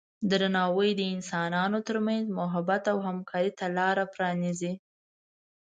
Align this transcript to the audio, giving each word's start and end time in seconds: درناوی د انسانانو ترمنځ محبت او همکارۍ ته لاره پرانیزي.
درناوی 0.29 0.89
د 0.95 1.01
انسانانو 1.15 1.79
ترمنځ 1.87 2.25
محبت 2.39 2.83
او 2.91 2.97
همکارۍ 3.07 3.49
ته 3.59 3.65
لاره 3.77 4.03
پرانیزي. 4.13 4.73